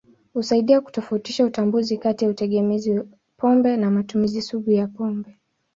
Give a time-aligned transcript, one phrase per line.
[0.33, 3.01] Husaidia kutofautisha utambuzi kati ya utegemezi
[3.37, 5.39] pombe na matumizi sugu ya pombe.